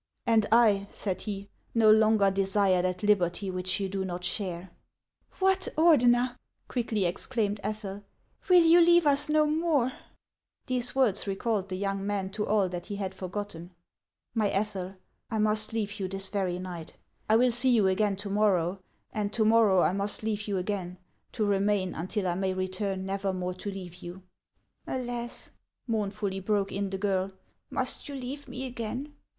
[0.25, 4.71] "And I," said he," no longer desire that liberty which you do not share!""
[5.37, 8.03] What, Ordener!" quickly exclaimed Ethel,"
[8.49, 9.93] will you leave us no more?"
[10.65, 13.75] These words recalled the young man to all that he had forgotten.
[14.35, 14.95] ''Aly Ethel,
[15.29, 16.95] I must leave you this very night.
[17.29, 18.79] I will see you again to morrow,
[19.11, 20.97] and to morrow I must leave you again,
[21.33, 24.23] to remain until I may return never more to leave you."
[24.87, 25.51] "Alas'"
[25.85, 27.33] mournfully broke in the girl,
[27.69, 29.13] "must you leave rne again